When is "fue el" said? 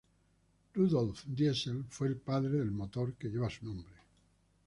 1.87-2.17